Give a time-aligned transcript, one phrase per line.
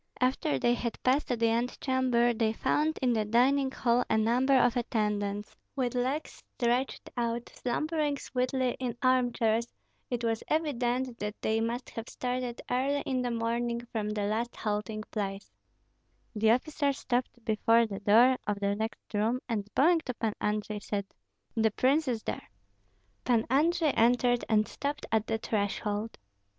[0.19, 4.75] After they had passed the antechamber, they found in the dining hall a number of
[4.75, 9.67] attendants, with legs stretched out, slumbering sweetly in arm chairs;
[10.09, 14.55] it was evident that they must have started early in the morning from the last
[14.55, 15.51] halting place:
[16.35, 20.79] The officer stopped before the door of the next room, and bowing to Pan Andrei,
[20.79, 21.05] said,
[21.53, 22.49] "The prince is there."
[23.23, 26.17] Pan Andrei entered and stopped at the threshold.